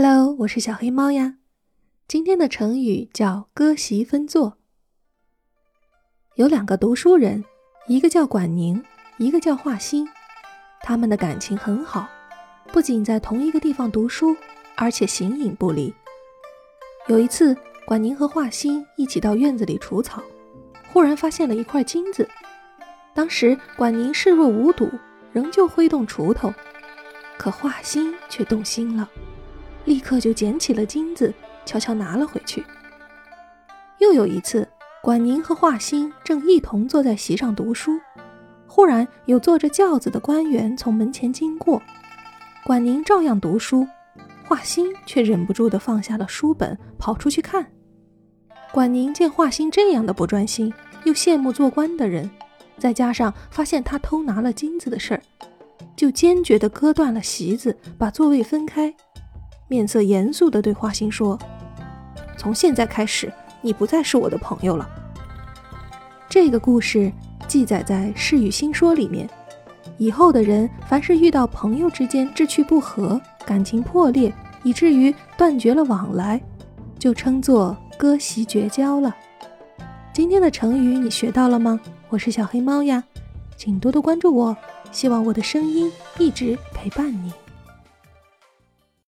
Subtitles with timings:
[0.00, 1.38] Hello，我是小黑猫呀。
[2.06, 4.56] 今天的成语叫“割席分坐”。
[6.38, 7.44] 有两个读书人，
[7.88, 8.80] 一个叫管宁，
[9.16, 10.06] 一个叫华歆。
[10.82, 12.08] 他们的感情很好，
[12.72, 14.36] 不仅在同一个地方读书，
[14.76, 15.92] 而且形影不离。
[17.08, 20.22] 有一次，管宁和华歆一起到院子里除草，
[20.92, 22.28] 忽然发现了一块金子。
[23.12, 24.88] 当时管宁视若无睹，
[25.32, 26.54] 仍旧挥动锄头，
[27.36, 29.10] 可华歆却动心了。
[29.88, 31.32] 立刻就捡起了金子，
[31.64, 32.62] 悄悄拿了回去。
[33.98, 34.68] 又有一次，
[35.02, 37.98] 管宁和华歆正一同坐在席上读书，
[38.66, 41.82] 忽然有坐着轿子的官员从门前经过，
[42.66, 43.88] 管宁照样读书，
[44.44, 47.66] 华歆却忍不住地放下了书本，跑出去看。
[48.70, 50.70] 管宁见华歆这样的不专心，
[51.04, 52.30] 又羡慕做官的人，
[52.76, 55.22] 再加上发现他偷拿了金子的事儿，
[55.96, 58.94] 就坚决地割断了席子，把座位分开。
[59.68, 61.38] 面色严肃地对华歆说
[62.38, 64.88] ：“从现在开始，你不再是我的朋友了。”
[66.28, 67.12] 这个故事
[67.46, 69.28] 记载在《世语新说》里面。
[69.98, 76.40] 以后的人，凡是遇到朋友之间志趣不合、感情破裂，以至于断绝了往来，
[76.98, 79.14] 就称作割席绝交了。
[80.12, 81.78] 今天的成语你学到了吗？
[82.08, 83.02] 我是小黑猫呀，
[83.56, 84.56] 请多多关注我，
[84.92, 87.32] 希望我的声音一直陪伴你。